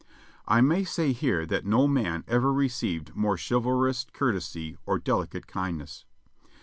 I 0.47 0.61
may 0.61 0.83
say 0.83 1.11
here 1.11 1.45
that 1.45 1.63
no 1.63 1.87
man 1.87 2.23
ever 2.27 2.51
received 2.51 3.15
more 3.15 3.37
chivalrous 3.37 4.07
courtesy 4.11 4.75
or 4.83 4.97
delicate 4.97 5.45
kindness. 5.45 6.05